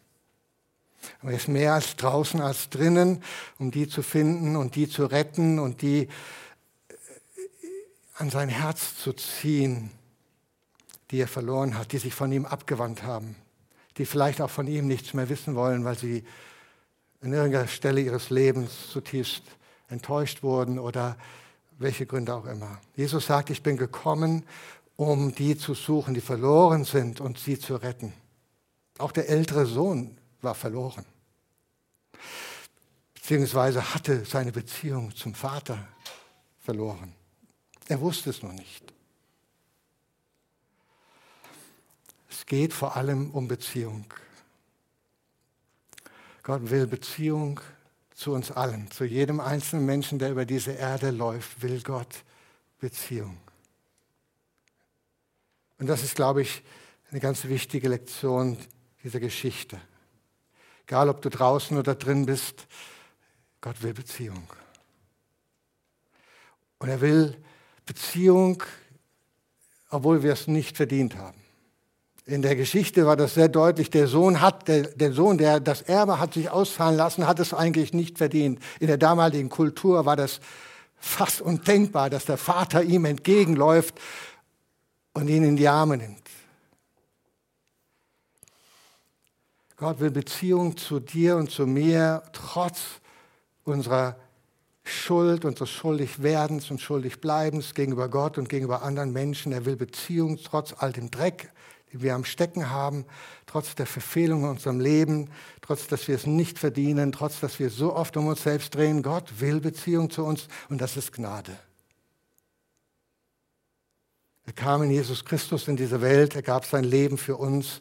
Er 1.23 1.33
ist 1.33 1.49
mehr 1.49 1.75
als 1.75 1.97
draußen 1.97 2.41
als 2.41 2.71
drinnen, 2.71 3.23
um 3.59 3.71
die 3.71 3.89
zu 3.89 4.03
finden 4.03 4.57
und 4.57 4.75
die 4.77 4.89
zu 4.89 5.07
retten 5.07 5.59
und 5.59 5.83
die 5.83 6.03
äh, 6.03 6.09
an 8.17 8.31
sein 8.31 8.49
Herz 8.49 8.97
zu 8.97 9.13
ziehen, 9.13 9.91
die 11.11 11.21
er 11.21 11.29
verloren 11.29 11.79
hat, 11.79 11.93
die 11.93 11.99
sich 11.99 12.15
von 12.15 12.31
ihm 12.33 12.45
abgewandt 12.45 13.03
haben, 13.03 13.37
die 13.97 14.05
vielleicht 14.05 14.41
auch 14.41 14.51
von 14.51 14.67
ihm 14.67 14.87
nichts 14.87 15.15
mehr 15.15 15.29
wissen 15.29 15.55
wollen, 15.55 15.85
weil 15.85 15.99
sie 15.99 16.25
an 17.21 17.33
irgendeiner 17.33 17.69
Stelle 17.69 18.01
ihres 18.01 18.31
Lebens 18.31 18.91
zutiefst 18.93 19.43
enttäuscht 19.89 20.43
wurden 20.43 20.79
oder 20.79 21.17
welche 21.79 22.07
Gründe 22.07 22.35
auch 22.35 22.45
immer. 22.45 22.81
Jesus 22.95 23.27
sagt, 23.27 23.51
ich 23.51 23.63
bin 23.63 23.77
gekommen, 23.77 24.45
um 24.97 25.35
die 25.35 25.57
zu 25.57 25.75
suchen, 25.75 26.15
die 26.15 26.21
verloren 26.21 26.85
sind 26.85 27.21
und 27.21 27.39
sie 27.39 27.59
zu 27.59 27.77
retten. 27.77 28.13
Auch 28.99 29.13
der 29.13 29.29
ältere 29.29 29.65
Sohn 29.65 30.18
war 30.41 30.55
verloren. 30.55 31.05
Beziehungsweise 33.15 33.95
hatte 33.95 34.25
seine 34.25 34.53
Beziehung 34.53 35.15
zum 35.15 35.35
Vater 35.35 35.87
verloren. 36.61 37.15
Er 37.89 38.01
wusste 38.01 38.31
es 38.31 38.43
noch 38.43 38.53
nicht. 38.53 38.93
Es 42.31 42.47
geht 42.47 42.73
vor 42.73 42.97
allem 42.97 43.31
um 43.31 43.49
Beziehung. 43.49 44.07
Gott 46.43 46.71
will 46.71 46.87
Beziehung 46.87 47.61
zu 48.15 48.33
uns 48.33 48.51
allen, 48.51 48.91
zu 48.91 49.05
jedem 49.05 49.41
einzelnen 49.41 49.87
Menschen, 49.87 50.19
der 50.19 50.31
über 50.31 50.45
diese 50.45 50.73
Erde 50.73 51.11
läuft, 51.11 51.63
will 51.63 51.83
Gott 51.83 52.25
Beziehung. 52.79 53.39
Und 55.79 55.87
das 55.87 56.03
ist, 56.03 56.17
glaube 56.17 56.43
ich, 56.43 56.63
eine 57.11 57.21
ganz 57.21 57.45
wichtige 57.45 57.89
Lektion 57.89 58.57
dieser 59.05 59.21
Geschichte. 59.21 59.81
Egal, 60.89 61.11
ob 61.11 61.21
du 61.21 61.29
draußen 61.29 61.77
oder 61.77 61.95
drin 61.97 62.25
bist, 62.25 62.67
Gott 63.61 63.83
will 63.83 63.93
Beziehung. 63.93 64.43
Und 66.79 66.89
er 66.89 67.03
will 67.03 67.37
Beziehung, 67.85 68.63
obwohl 69.91 70.23
wir 70.23 70.33
es 70.33 70.47
nicht 70.47 70.79
verdient 70.79 71.19
haben. 71.19 71.37
In 72.25 72.41
der 72.41 72.57
Geschichte 72.57 73.05
war 73.05 73.17
das 73.17 73.35
sehr 73.35 73.51
deutlich. 73.51 73.91
Der 73.91 74.07
Sohn 74.07 74.41
hat, 74.41 74.67
der, 74.67 74.85
der 74.85 75.13
Sohn, 75.13 75.37
der 75.37 75.61
das 75.61 75.83
Erbe 75.83 76.19
hat 76.19 76.33
sich 76.33 76.49
auszahlen 76.49 76.97
lassen, 76.97 77.27
hat 77.27 77.39
es 77.39 77.53
eigentlich 77.53 77.93
nicht 77.93 78.17
verdient. 78.17 78.59
In 78.81 78.87
der 78.87 78.97
damaligen 78.97 79.51
Kultur 79.51 80.07
war 80.07 80.17
das 80.17 80.41
fast 80.97 81.43
undenkbar, 81.43 82.09
dass 82.09 82.25
der 82.25 82.39
Vater 82.39 82.83
ihm 82.83 83.05
entgegenläuft 83.05 83.95
und 85.13 85.29
ihn 85.29 85.45
in 85.45 85.57
die 85.57 85.69
Arme 85.69 85.99
nimmt. 85.99 86.23
Gott 89.79 90.01
will 90.01 90.11
Beziehung 90.11 90.77
zu 90.77 90.99
dir 90.99 91.37
und 91.37 91.53
zu 91.53 91.65
mir 91.65 92.25
trotz 92.33 93.01
unserer 93.63 94.17
Schuld, 94.83 95.45
unseres 95.45 95.71
Schuldigwerdens 95.71 96.71
und 96.73 96.81
Schuldigbleibens 96.81 97.75
gegenüber 97.75 98.09
Gott 98.09 98.39
und 98.39 98.49
gegenüber 98.49 98.83
anderen 98.83 99.13
Menschen. 99.13 99.53
Er 99.53 99.67
will 99.67 99.77
Beziehung 99.77 100.37
trotz 100.43 100.75
all 100.77 100.93
dem 100.93 101.13
Dreck, 101.13 101.53
den 101.93 102.03
wir 102.03 102.17
am 102.17 102.25
Stecken 102.25 102.71
haben, 102.71 103.05
trotz 103.47 103.77
der 103.77 103.87
Verfehlung 103.87 104.43
in 104.43 104.51
unserem 104.51 104.81
Leben, 104.81 105.31
trotz 105.61 105.87
dass 105.87 106.09
wir 106.09 106.17
es 106.17 106.27
nicht 106.27 106.59
verdienen, 106.59 107.13
trotz 107.13 107.39
dass 107.39 107.61
wir 107.61 107.71
so 107.71 107.95
oft 107.95 108.17
um 108.17 108.27
uns 108.27 108.43
selbst 108.43 108.75
drehen. 108.75 109.03
Gott 109.03 109.41
will 109.41 109.61
Beziehung 109.61 110.11
zu 110.11 110.25
uns 110.25 110.49
und 110.69 110.81
das 110.81 110.97
ist 110.97 111.13
Gnade. 111.13 111.57
Er 114.45 114.55
kam 114.55 114.83
in 114.83 114.91
Jesus 114.91 115.25
Christus 115.25 115.69
in 115.69 115.77
diese 115.77 116.01
Welt, 116.01 116.35
er 116.35 116.43
gab 116.43 116.65
sein 116.65 116.83
Leben 116.83 117.19
für 117.19 117.37
uns 117.37 117.79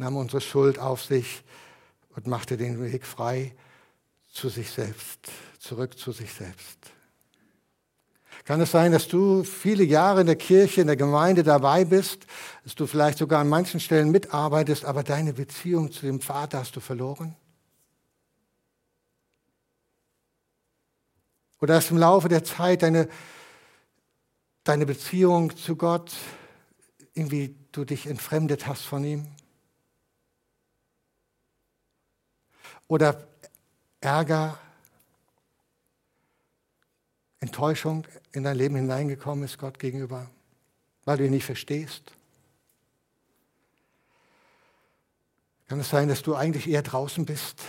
nahm 0.00 0.16
unsere 0.16 0.40
Schuld 0.40 0.78
auf 0.78 1.04
sich 1.04 1.44
und 2.16 2.26
machte 2.26 2.56
den 2.56 2.82
Weg 2.82 3.04
frei 3.04 3.54
zu 4.32 4.48
sich 4.48 4.70
selbst, 4.70 5.30
zurück 5.58 5.98
zu 5.98 6.10
sich 6.12 6.32
selbst. 6.32 6.78
Kann 8.46 8.62
es 8.62 8.70
sein, 8.70 8.92
dass 8.92 9.08
du 9.08 9.44
viele 9.44 9.84
Jahre 9.84 10.22
in 10.22 10.26
der 10.26 10.36
Kirche, 10.36 10.80
in 10.80 10.86
der 10.86 10.96
Gemeinde 10.96 11.42
dabei 11.42 11.84
bist, 11.84 12.26
dass 12.64 12.74
du 12.74 12.86
vielleicht 12.86 13.18
sogar 13.18 13.42
an 13.42 13.50
manchen 13.50 13.78
Stellen 13.78 14.10
mitarbeitest, 14.10 14.86
aber 14.86 15.02
deine 15.02 15.34
Beziehung 15.34 15.92
zu 15.92 16.06
dem 16.06 16.20
Vater 16.20 16.60
hast 16.60 16.74
du 16.74 16.80
verloren? 16.80 17.36
Oder 21.60 21.74
dass 21.74 21.90
im 21.90 21.98
Laufe 21.98 22.30
der 22.30 22.42
Zeit 22.42 22.82
deine, 22.82 23.06
deine 24.64 24.86
Beziehung 24.86 25.54
zu 25.54 25.76
Gott 25.76 26.10
irgendwie 27.12 27.54
du 27.72 27.84
dich 27.84 28.06
entfremdet 28.06 28.66
hast 28.66 28.84
von 28.84 29.04
ihm? 29.04 29.28
Oder 32.90 33.24
Ärger, 34.00 34.58
Enttäuschung 37.38 38.04
in 38.32 38.42
dein 38.42 38.56
Leben 38.56 38.74
hineingekommen 38.74 39.44
ist 39.44 39.58
Gott 39.58 39.78
gegenüber, 39.78 40.28
weil 41.04 41.16
du 41.16 41.24
ihn 41.24 41.30
nicht 41.30 41.44
verstehst? 41.44 42.10
Kann 45.68 45.78
es 45.78 45.88
sein, 45.88 46.08
dass 46.08 46.22
du 46.22 46.34
eigentlich 46.34 46.68
eher 46.68 46.82
draußen 46.82 47.24
bist, 47.24 47.62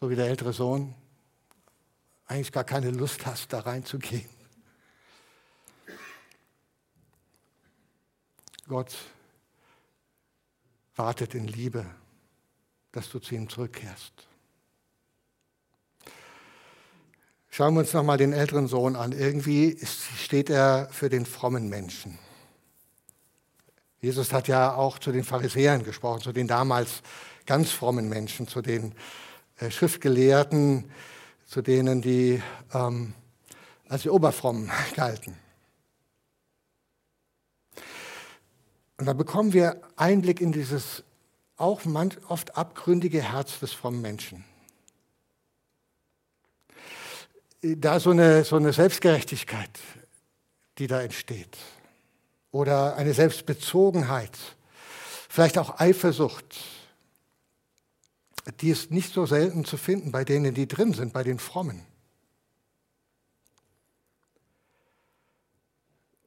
so 0.00 0.10
wie 0.10 0.16
der 0.16 0.26
ältere 0.26 0.52
Sohn, 0.52 0.92
eigentlich 2.26 2.50
gar 2.50 2.64
keine 2.64 2.90
Lust 2.90 3.24
hast, 3.24 3.52
da 3.52 3.60
reinzugehen? 3.60 4.28
Gott 8.66 8.96
wartet 10.96 11.36
in 11.36 11.46
Liebe 11.46 11.86
dass 12.92 13.08
du 13.10 13.18
zu 13.18 13.34
ihm 13.34 13.48
zurückkehrst. 13.48 14.12
Schauen 17.50 17.74
wir 17.74 17.80
uns 17.80 17.92
nochmal 17.92 18.18
den 18.18 18.32
älteren 18.32 18.68
Sohn 18.68 18.94
an. 18.94 19.12
Irgendwie 19.12 19.78
steht 20.16 20.50
er 20.50 20.88
für 20.92 21.08
den 21.08 21.26
frommen 21.26 21.68
Menschen. 21.68 22.18
Jesus 24.00 24.32
hat 24.32 24.46
ja 24.46 24.74
auch 24.74 24.98
zu 24.98 25.10
den 25.10 25.24
Pharisäern 25.24 25.82
gesprochen, 25.82 26.20
zu 26.20 26.32
den 26.32 26.46
damals 26.46 27.02
ganz 27.46 27.70
frommen 27.70 28.08
Menschen, 28.08 28.46
zu 28.46 28.62
den 28.62 28.94
äh, 29.58 29.70
Schriftgelehrten, 29.70 30.88
zu 31.46 31.62
denen, 31.62 32.00
die 32.00 32.40
ähm, 32.72 33.14
als 33.88 34.02
die 34.02 34.10
Oberfrommen 34.10 34.70
galten. 34.94 35.34
Und 38.98 39.06
da 39.06 39.12
bekommen 39.14 39.52
wir 39.52 39.80
Einblick 39.96 40.40
in 40.40 40.52
dieses 40.52 41.02
auch 41.58 41.82
oft 42.28 42.56
abgründige 42.56 43.20
Herz 43.20 43.58
des 43.58 43.72
frommen 43.72 44.00
Menschen. 44.00 44.44
Da 47.60 47.98
so 47.98 48.10
eine, 48.10 48.44
so 48.44 48.56
eine 48.56 48.72
Selbstgerechtigkeit, 48.72 49.70
die 50.78 50.86
da 50.86 51.02
entsteht. 51.02 51.58
Oder 52.52 52.96
eine 52.96 53.12
Selbstbezogenheit. 53.12 54.38
Vielleicht 55.28 55.58
auch 55.58 55.80
Eifersucht. 55.80 56.56
Die 58.60 58.70
ist 58.70 58.90
nicht 58.92 59.12
so 59.12 59.26
selten 59.26 59.64
zu 59.64 59.76
finden 59.76 60.12
bei 60.12 60.24
denen, 60.24 60.54
die 60.54 60.68
drin 60.68 60.94
sind, 60.94 61.12
bei 61.12 61.24
den 61.24 61.40
Frommen. 61.40 61.82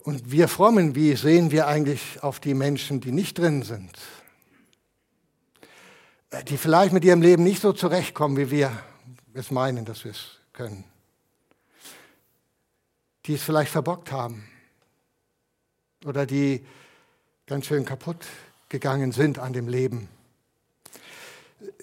Und 0.03 0.31
wir 0.31 0.47
Frommen, 0.47 0.95
wie 0.95 1.15
sehen 1.15 1.51
wir 1.51 1.67
eigentlich 1.67 2.21
auf 2.21 2.39
die 2.39 2.53
Menschen, 2.53 2.99
die 2.99 3.11
nicht 3.11 3.37
drin 3.37 3.63
sind? 3.63 3.97
Die 6.47 6.57
vielleicht 6.57 6.93
mit 6.93 7.03
ihrem 7.03 7.21
Leben 7.21 7.43
nicht 7.43 7.61
so 7.61 7.73
zurechtkommen, 7.73 8.37
wie 8.37 8.51
wir 8.51 8.71
es 9.33 9.51
meinen, 9.51 9.85
dass 9.85 10.03
wir 10.03 10.11
es 10.11 10.39
können. 10.53 10.85
Die 13.25 13.33
es 13.33 13.43
vielleicht 13.43 13.71
verbockt 13.71 14.11
haben. 14.11 14.47
Oder 16.05 16.25
die 16.25 16.65
ganz 17.47 17.65
schön 17.65 17.85
kaputt 17.85 18.25
gegangen 18.69 19.11
sind 19.11 19.39
an 19.39 19.53
dem 19.53 19.67
Leben. 19.67 20.07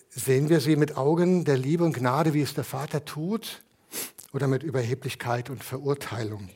Sehen 0.08 0.48
wir 0.48 0.60
sie 0.60 0.76
mit 0.76 0.96
Augen 0.96 1.44
der 1.44 1.58
Liebe 1.58 1.84
und 1.84 1.92
Gnade, 1.92 2.34
wie 2.34 2.42
es 2.42 2.54
der 2.54 2.64
Vater 2.64 3.04
tut, 3.04 3.62
oder 4.32 4.48
mit 4.48 4.62
Überheblichkeit 4.62 5.50
und 5.50 5.62
Verurteilung? 5.62 6.50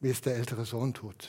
wie 0.00 0.10
es 0.10 0.20
der 0.20 0.36
ältere 0.36 0.64
Sohn 0.64 0.94
tut? 0.94 1.28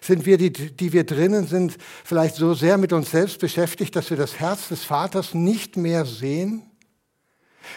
Sind 0.00 0.26
wir, 0.26 0.38
die, 0.38 0.50
die 0.52 0.92
wir 0.92 1.04
drinnen 1.04 1.46
sind, 1.46 1.76
vielleicht 2.04 2.36
so 2.36 2.54
sehr 2.54 2.78
mit 2.78 2.92
uns 2.92 3.10
selbst 3.10 3.38
beschäftigt, 3.38 3.96
dass 3.96 4.10
wir 4.10 4.16
das 4.16 4.38
Herz 4.38 4.68
des 4.68 4.84
Vaters 4.84 5.34
nicht 5.34 5.76
mehr 5.76 6.04
sehen? 6.04 6.70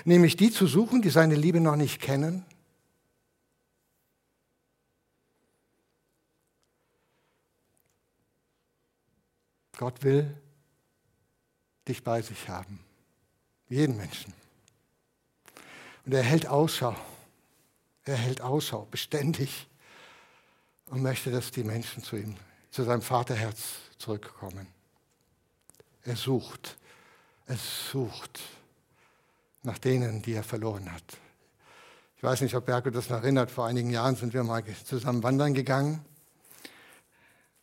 Nämlich 0.04 0.36
die 0.36 0.52
zu 0.52 0.68
suchen, 0.68 1.02
die 1.02 1.10
seine 1.10 1.36
Liebe 1.36 1.60
noch 1.60 1.76
nicht 1.76 2.02
kennen? 2.02 2.46
Gott 9.78 10.04
will 10.04 10.36
dich 11.88 12.04
bei 12.04 12.22
sich 12.22 12.48
haben. 12.48 12.80
Jeden 13.70 13.98
Menschen. 13.98 14.34
Und 16.06 16.14
er 16.14 16.24
hält 16.24 16.48
Ausschau 16.48 16.96
er 18.06 18.18
hält 18.18 18.42
Ausschau 18.42 18.88
beständig 18.90 19.68
und 20.90 21.02
möchte, 21.02 21.32
dass 21.32 21.52
die 21.52 21.64
Menschen 21.64 22.04
zu 22.04 22.16
ihm, 22.16 22.36
zu 22.72 22.84
seinem 22.84 23.02
Vaterherz 23.02 23.60
zurückkommen. 23.98 24.68
Er 26.04 26.16
sucht, 26.16 26.78
er 27.48 27.58
sucht 27.58 28.40
nach 29.64 29.78
denen, 29.78 30.22
die 30.22 30.34
er 30.34 30.44
verloren 30.44 30.92
hat. 30.92 31.04
Ich 32.18 32.24
weiß 32.24 32.42
nicht, 32.42 32.56
ob 32.56 32.66
Berko 32.66 32.90
das 32.92 33.10
noch 33.10 33.18
erinnert. 33.18 33.52
Vor 33.52 33.66
einigen 33.66 33.90
Jahren 33.90 34.16
sind 34.16 34.34
wir 34.34 34.44
mal 34.44 34.64
zusammen 34.86 35.24
wandern 35.24 35.54
gegangen. 35.54 36.06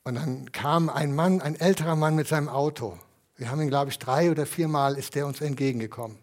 Und 0.04 0.16
dann 0.16 0.50
kam 0.50 0.88
ein 0.88 1.14
Mann, 1.14 1.40
ein 1.40 1.54
älterer 1.54 1.96
Mann 1.96 2.16
mit 2.16 2.26
seinem 2.26 2.48
Auto. 2.48 2.98
Wir 3.36 3.50
haben 3.50 3.60
ihn, 3.60 3.68
glaube 3.68 3.90
ich, 3.90 3.98
drei 3.98 4.30
oder 4.30 4.46
viermal 4.46 4.96
ist 4.96 5.14
der 5.14 5.26
uns 5.26 5.40
entgegengekommen. 5.40 6.18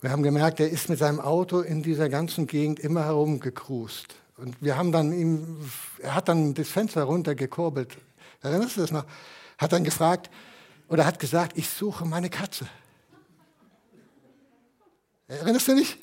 Wir 0.00 0.10
haben 0.10 0.22
gemerkt, 0.22 0.60
er 0.60 0.70
ist 0.70 0.88
mit 0.88 0.98
seinem 0.98 1.20
Auto 1.20 1.60
in 1.60 1.82
dieser 1.82 2.08
ganzen 2.08 2.46
Gegend 2.46 2.80
immer 2.80 3.04
herumgekrust. 3.04 4.14
Und 4.40 4.56
wir 4.60 4.78
haben 4.78 4.90
dann 4.90 5.12
ihm, 5.12 5.70
er 5.98 6.14
hat 6.14 6.28
dann 6.28 6.54
das 6.54 6.68
Fenster 6.68 7.02
runtergekurbelt. 7.02 7.96
Erinnerst 8.42 8.76
du 8.76 8.80
das 8.80 8.90
noch? 8.90 9.04
Hat 9.58 9.72
dann 9.72 9.84
gefragt 9.84 10.30
oder 10.88 11.04
hat 11.04 11.18
gesagt, 11.18 11.58
ich 11.58 11.68
suche 11.68 12.06
meine 12.06 12.30
Katze. 12.30 12.66
Erinnerst 15.28 15.68
du 15.68 15.76
dich? 15.76 15.98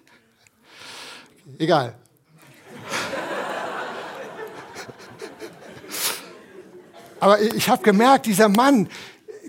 Egal. 1.58 1.96
Aber 7.20 7.42
ich 7.42 7.68
habe 7.70 7.82
gemerkt, 7.82 8.28
dieser 8.28 8.50
Mann, 8.50 8.88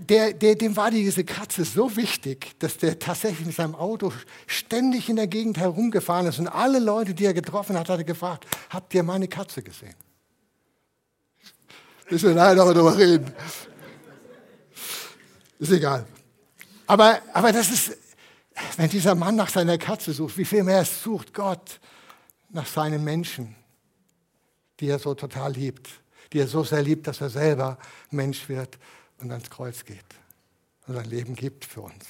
der, 0.09 0.33
der, 0.33 0.55
dem 0.55 0.77
war 0.77 0.91
diese 0.91 1.25
Katze 1.25 1.65
so 1.65 1.97
wichtig, 1.97 2.59
dass 2.59 2.79
der 2.79 2.99
tatsächlich 2.99 3.47
mit 3.47 3.55
seinem 3.55 3.75
Auto 3.75 4.13
ständig 4.47 5.09
in 5.09 5.17
der 5.17 5.27
Gegend 5.27 5.59
herumgefahren 5.59 6.27
ist. 6.27 6.39
Und 6.39 6.49
alle 6.49 6.79
Leute, 6.79 7.15
die 7.15 7.25
er 7.25 7.35
getroffen 7.35 7.79
hat, 7.79 7.89
hat 7.89 7.99
er 7.99 8.05
gefragt, 8.05 8.47
habt 8.71 8.95
ihr 8.95 9.03
meine 9.03 9.29
Katze 9.29 9.63
gesehen? 9.63 9.95
Müssen 12.11 12.29
wir 12.29 12.35
nachher 12.35 12.55
noch 12.55 12.73
darüber 12.73 12.97
reden. 12.97 13.31
Ist 15.59 15.73
egal. 15.73 16.07
Aber, 16.87 17.21
aber 17.35 17.53
das 17.53 17.71
ist, 17.71 17.97
wenn 18.77 18.89
dieser 18.89 19.15
Mann 19.15 19.37
nach 19.37 19.51
seiner 19.51 19.77
Katze 19.77 20.13
sucht, 20.13 20.39
wie 20.39 20.45
viel 20.47 20.63
mehr 20.63 20.85
sucht 20.85 21.35
Gott 21.35 21.81
nach 22.51 22.67
seinen 22.67 23.05
Menschen, 23.05 23.55
die 24.81 24.89
er 24.89 24.99
so 24.99 25.15
total 25.15 25.53
liebt, 25.53 25.89
die 26.33 26.39
er 26.39 26.49
so 26.49 26.65
sehr 26.65 26.83
liebt, 26.83 27.07
dass 27.07 27.21
er 27.21 27.29
selber 27.29 27.77
Mensch 28.11 28.49
wird 28.49 28.79
und 29.21 29.31
ans 29.31 29.51
Kreuz 29.51 29.85
geht 29.85 30.05
und 30.87 30.95
sein 30.95 31.09
Leben 31.09 31.35
gibt 31.35 31.65
für 31.65 31.83
uns. 31.83 32.07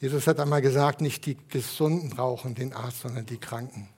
Jesus 0.00 0.26
hat 0.26 0.40
einmal 0.40 0.62
gesagt, 0.62 1.00
nicht 1.00 1.26
die 1.26 1.36
Gesunden 1.48 2.10
brauchen 2.10 2.54
den 2.54 2.72
Arzt, 2.72 3.00
sondern 3.00 3.26
die 3.26 3.38
Kranken. 3.38 3.88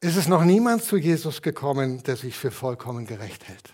Es 0.00 0.16
ist 0.16 0.28
noch 0.28 0.44
niemand 0.44 0.84
zu 0.84 0.96
Jesus 0.96 1.42
gekommen, 1.42 2.02
der 2.04 2.16
sich 2.16 2.36
für 2.36 2.50
vollkommen 2.50 3.06
gerecht 3.06 3.48
hält. 3.48 3.72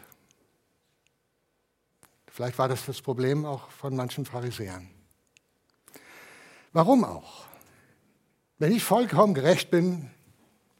Vielleicht 2.26 2.58
war 2.58 2.68
das 2.68 2.86
das 2.86 3.02
Problem 3.02 3.44
auch 3.44 3.70
von 3.70 3.94
manchen 3.94 4.24
Pharisäern. 4.24 4.88
Warum 6.72 7.04
auch? 7.04 7.44
Wenn 8.58 8.72
ich 8.72 8.82
vollkommen 8.82 9.34
gerecht 9.34 9.70
bin, 9.70 10.10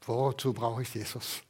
wozu 0.07 0.55
brauche 0.55 0.83
ich 0.83 0.95
Jesus? 0.95 1.43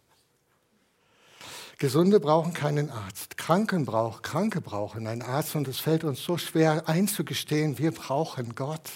Gesunde 1.83 2.21
brauchen 2.21 2.55
keinen 2.55 2.91
Arzt. 2.91 3.37
Kranken 3.37 3.85
brauchen, 3.85 4.23
Kranke 4.23 4.61
brauchen 4.61 5.09
einen 5.09 5.21
Arzt 5.21 5.57
und 5.57 5.67
es 5.67 5.81
fällt 5.81 6.05
uns 6.05 6.23
so 6.23 6.39
schwer 6.39 6.89
einzugestehen, 6.89 7.77
wir 7.77 7.91
brauchen 7.91 8.55
Gott. 8.55 8.89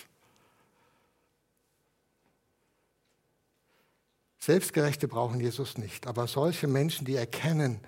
Selbstgerechte 4.39 5.09
brauchen 5.09 5.41
Jesus 5.41 5.79
nicht, 5.79 6.07
aber 6.07 6.29
solche 6.29 6.69
Menschen, 6.69 7.05
die 7.05 7.17
erkennen, 7.17 7.81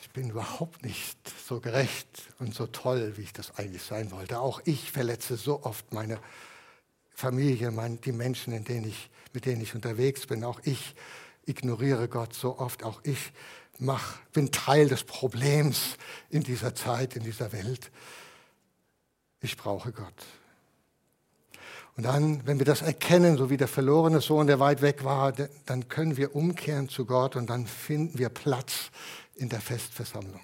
ich 0.00 0.10
bin 0.10 0.30
überhaupt 0.30 0.82
nicht 0.82 1.16
so 1.46 1.60
gerecht 1.60 2.22
und 2.40 2.56
so 2.56 2.66
toll, 2.66 3.12
wie 3.16 3.22
ich 3.22 3.32
das 3.32 3.56
eigentlich 3.56 3.84
sein 3.84 4.10
wollte. 4.10 4.40
Auch 4.40 4.60
ich 4.64 4.90
verletze 4.90 5.36
so 5.36 5.62
oft 5.62 5.92
meine 5.92 6.18
Familie, 7.14 7.70
meine, 7.70 7.98
die 7.98 8.10
Menschen, 8.10 8.64
denen 8.64 8.88
ich, 8.88 9.10
mit 9.32 9.46
denen 9.46 9.60
ich 9.60 9.76
unterwegs 9.76 10.26
bin. 10.26 10.42
Auch 10.42 10.58
ich 10.64 10.96
ignoriere 11.46 12.08
Gott 12.08 12.34
so 12.34 12.58
oft. 12.58 12.82
Auch 12.82 13.00
ich 13.04 13.32
mach, 13.78 14.18
bin 14.32 14.52
Teil 14.52 14.88
des 14.88 15.04
Problems 15.04 15.96
in 16.30 16.42
dieser 16.42 16.74
Zeit, 16.74 17.16
in 17.16 17.24
dieser 17.24 17.52
Welt. 17.52 17.90
Ich 19.40 19.56
brauche 19.56 19.92
Gott. 19.92 20.26
Und 21.96 22.04
dann, 22.04 22.46
wenn 22.46 22.58
wir 22.58 22.64
das 22.64 22.80
erkennen, 22.80 23.36
so 23.36 23.50
wie 23.50 23.56
der 23.56 23.68
verlorene 23.68 24.20
Sohn, 24.20 24.46
der 24.46 24.60
weit 24.60 24.80
weg 24.80 25.04
war, 25.04 25.32
dann 25.32 25.88
können 25.88 26.16
wir 26.16 26.34
umkehren 26.34 26.88
zu 26.88 27.04
Gott 27.04 27.36
und 27.36 27.50
dann 27.50 27.66
finden 27.66 28.18
wir 28.18 28.30
Platz 28.30 28.90
in 29.34 29.48
der 29.48 29.60
Festversammlung. 29.60 30.40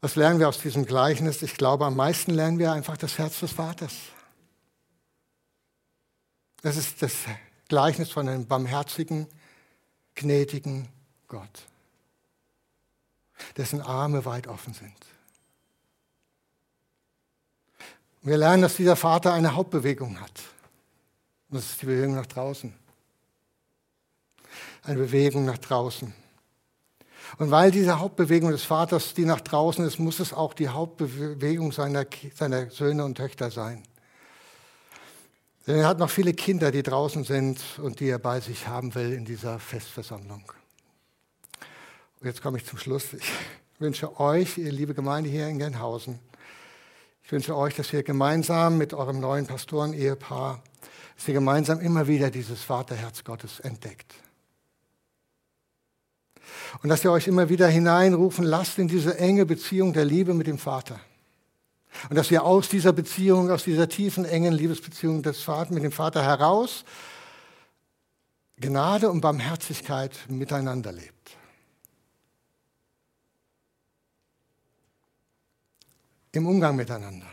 Was 0.00 0.16
lernen 0.16 0.40
wir 0.40 0.48
aus 0.48 0.60
diesem 0.60 0.86
Gleichnis? 0.86 1.42
Ich 1.42 1.56
glaube, 1.56 1.84
am 1.84 1.94
meisten 1.94 2.32
lernen 2.32 2.58
wir 2.58 2.72
einfach 2.72 2.96
das 2.96 3.18
Herz 3.18 3.38
des 3.40 3.52
Vaters. 3.52 3.94
Das 6.62 6.76
ist 6.76 7.02
das 7.02 7.12
Gleichnis 7.68 8.10
von 8.10 8.28
einem 8.28 8.46
barmherzigen, 8.46 9.28
gnädigen 10.14 10.88
Gott, 11.28 11.66
dessen 13.56 13.80
Arme 13.80 14.24
weit 14.24 14.46
offen 14.46 14.74
sind. 14.74 14.94
Wir 18.22 18.36
lernen, 18.36 18.62
dass 18.62 18.76
dieser 18.76 18.94
Vater 18.94 19.32
eine 19.32 19.54
Hauptbewegung 19.54 20.20
hat. 20.20 20.42
Und 21.48 21.56
das 21.56 21.70
ist 21.70 21.82
die 21.82 21.86
Bewegung 21.86 22.14
nach 22.14 22.26
draußen. 22.26 22.72
Eine 24.84 24.98
Bewegung 24.98 25.44
nach 25.44 25.58
draußen. 25.58 26.14
Und 27.38 27.50
weil 27.50 27.70
diese 27.70 27.98
Hauptbewegung 27.98 28.50
des 28.50 28.64
Vaters 28.64 29.14
die 29.14 29.24
nach 29.24 29.40
draußen 29.40 29.84
ist, 29.84 29.98
muss 29.98 30.20
es 30.20 30.32
auch 30.32 30.54
die 30.54 30.68
Hauptbewegung 30.68 31.72
seiner, 31.72 32.04
seiner 32.34 32.70
Söhne 32.70 33.04
und 33.04 33.16
Töchter 33.16 33.50
sein. 33.50 33.82
Denn 35.66 35.76
er 35.76 35.86
hat 35.86 35.98
noch 35.98 36.10
viele 36.10 36.34
Kinder, 36.34 36.72
die 36.72 36.82
draußen 36.82 37.22
sind 37.22 37.60
und 37.80 38.00
die 38.00 38.08
er 38.08 38.18
bei 38.18 38.40
sich 38.40 38.66
haben 38.66 38.94
will 38.94 39.12
in 39.12 39.24
dieser 39.24 39.60
Festversammlung. 39.60 40.42
Und 42.20 42.26
jetzt 42.26 42.42
komme 42.42 42.58
ich 42.58 42.66
zum 42.66 42.78
Schluss. 42.78 43.12
Ich 43.12 43.32
wünsche 43.78 44.18
euch, 44.18 44.58
ihr 44.58 44.72
liebe 44.72 44.94
Gemeinde 44.94 45.30
hier 45.30 45.48
in 45.48 45.58
Genhausen, 45.58 46.18
Ich 47.24 47.30
wünsche 47.30 47.56
euch, 47.56 47.76
dass 47.76 47.92
ihr 47.92 48.02
gemeinsam 48.02 48.76
mit 48.76 48.92
eurem 48.92 49.20
neuen 49.20 49.46
Pastoren-Ehepaar, 49.46 50.62
dass 51.16 51.28
ihr 51.28 51.34
gemeinsam 51.34 51.80
immer 51.80 52.08
wieder 52.08 52.30
dieses 52.30 52.62
Vaterherz 52.62 53.22
Gottes 53.22 53.60
entdeckt. 53.60 54.14
Und 56.82 56.88
dass 56.88 57.04
ihr 57.04 57.12
euch 57.12 57.28
immer 57.28 57.48
wieder 57.48 57.68
hineinrufen 57.68 58.44
lasst 58.44 58.78
in 58.78 58.88
diese 58.88 59.16
enge 59.18 59.46
Beziehung 59.46 59.92
der 59.92 60.04
Liebe 60.04 60.34
mit 60.34 60.48
dem 60.48 60.58
Vater. 60.58 60.98
Und 62.08 62.16
dass 62.16 62.30
ihr 62.30 62.44
aus 62.44 62.68
dieser 62.68 62.92
Beziehung, 62.92 63.50
aus 63.50 63.64
dieser 63.64 63.88
tiefen, 63.88 64.24
engen 64.24 64.52
Liebesbeziehung 64.52 65.22
des 65.22 65.42
Vaters 65.42 65.70
mit 65.70 65.84
dem 65.84 65.92
Vater 65.92 66.22
heraus 66.22 66.84
Gnade 68.60 69.10
und 69.10 69.20
Barmherzigkeit 69.20 70.16
miteinander 70.28 70.92
lebt. 70.92 71.36
Im 76.32 76.46
Umgang 76.46 76.76
miteinander. 76.76 77.26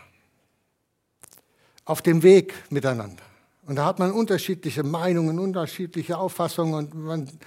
Auf 1.85 2.01
dem 2.01 2.21
Weg 2.23 2.53
miteinander. 2.69 3.23
Und 3.65 3.75
da 3.75 3.85
hat 3.85 3.99
man 3.99 4.11
unterschiedliche 4.11 4.83
Meinungen, 4.83 5.39
unterschiedliche 5.39 6.17
Auffassungen 6.17 6.73
und 6.73 6.95
man 6.95 7.39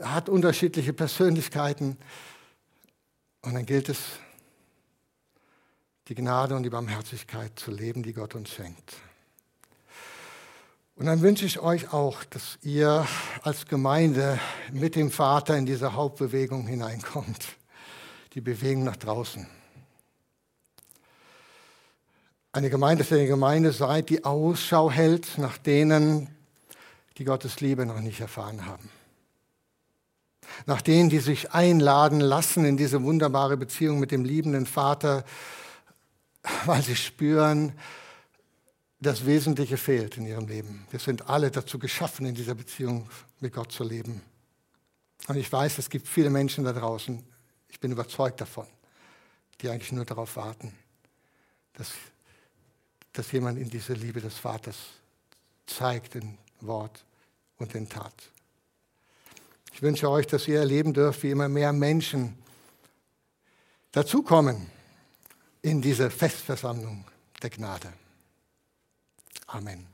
hat 0.00 0.28
unterschiedliche 0.28 0.92
Persönlichkeiten. 0.92 1.98
Und 3.42 3.54
dann 3.54 3.66
gilt 3.66 3.88
es, 3.88 3.98
die 6.08 6.14
Gnade 6.14 6.56
und 6.56 6.62
die 6.64 6.70
Barmherzigkeit 6.70 7.58
zu 7.58 7.70
leben, 7.70 8.02
die 8.02 8.12
Gott 8.12 8.34
uns 8.34 8.50
schenkt. 8.50 8.94
Und 10.96 11.06
dann 11.06 11.22
wünsche 11.22 11.46
ich 11.46 11.58
euch 11.60 11.92
auch, 11.92 12.22
dass 12.24 12.58
ihr 12.62 13.06
als 13.42 13.66
Gemeinde 13.66 14.38
mit 14.72 14.94
dem 14.94 15.10
Vater 15.10 15.56
in 15.56 15.66
diese 15.66 15.94
Hauptbewegung 15.94 16.66
hineinkommt, 16.66 17.56
die 18.34 18.40
Bewegung 18.40 18.84
nach 18.84 18.96
draußen. 18.96 19.46
Eine 22.52 22.68
Gemeinde, 22.68 23.02
dass 23.02 23.10
ihr 23.10 23.18
eine 23.18 23.28
Gemeinde 23.28 23.72
seid, 23.72 24.10
die 24.10 24.24
Ausschau 24.24 24.90
hält 24.90 25.38
nach 25.38 25.56
denen, 25.56 26.28
die 27.16 27.24
Gottes 27.24 27.60
Liebe 27.60 27.86
noch 27.86 28.00
nicht 28.00 28.20
erfahren 28.20 28.66
haben. 28.66 28.90
Nach 30.66 30.82
denen, 30.82 31.08
die 31.08 31.20
sich 31.20 31.52
einladen 31.52 32.20
lassen 32.20 32.66
in 32.66 32.76
diese 32.76 33.02
wunderbare 33.02 33.56
Beziehung 33.56 33.98
mit 33.98 34.10
dem 34.10 34.24
liebenden 34.24 34.66
Vater, 34.66 35.24
weil 36.66 36.82
sie 36.82 36.96
spüren, 36.96 37.72
das 39.00 39.26
Wesentliche 39.26 39.76
fehlt 39.76 40.16
in 40.16 40.26
ihrem 40.26 40.46
Leben. 40.46 40.86
Wir 40.90 41.00
sind 41.00 41.28
alle 41.28 41.50
dazu 41.50 41.78
geschaffen, 41.78 42.24
in 42.26 42.34
dieser 42.34 42.54
Beziehung 42.54 43.08
mit 43.40 43.52
Gott 43.52 43.72
zu 43.72 43.82
leben. 43.82 44.22
Und 45.26 45.36
ich 45.36 45.50
weiß, 45.50 45.78
es 45.78 45.90
gibt 45.90 46.06
viele 46.06 46.30
Menschen 46.30 46.64
da 46.64 46.72
draußen, 46.72 47.24
ich 47.68 47.80
bin 47.80 47.90
überzeugt 47.90 48.40
davon, 48.40 48.66
die 49.60 49.68
eigentlich 49.68 49.92
nur 49.92 50.04
darauf 50.04 50.36
warten, 50.36 50.72
dass, 51.74 51.90
dass 53.12 53.32
jemand 53.32 53.58
in 53.58 53.70
diese 53.70 53.94
Liebe 53.94 54.20
des 54.20 54.34
Vaters 54.34 54.76
zeigt 55.66 56.14
in 56.14 56.38
Wort 56.60 57.04
und 57.58 57.74
in 57.74 57.88
Tat. 57.88 58.14
Ich 59.72 59.82
wünsche 59.82 60.08
euch, 60.10 60.26
dass 60.26 60.46
ihr 60.46 60.58
erleben 60.58 60.92
dürft, 60.92 61.22
wie 61.22 61.30
immer 61.30 61.48
mehr 61.48 61.72
Menschen 61.72 62.36
dazukommen 63.90 64.70
in 65.62 65.80
diese 65.80 66.10
Festversammlung 66.10 67.04
der 67.40 67.50
Gnade. 67.50 67.92
Amen. 69.46 69.91